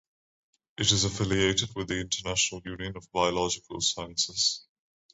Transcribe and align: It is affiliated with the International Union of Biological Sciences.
It 0.79 0.91
is 0.91 1.03
affiliated 1.03 1.75
with 1.75 1.89
the 1.89 1.99
International 1.99 2.59
Union 2.65 2.97
of 2.97 3.11
Biological 3.11 3.81
Sciences. 3.81 4.65